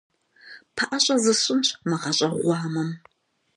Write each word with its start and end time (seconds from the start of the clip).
ПэӀэщӀэ 0.75 1.15
зысщӀынщ 1.23 1.67
мы 1.87 1.95
гъащӀэ 2.01 2.27
гъуамэм. 2.41 2.89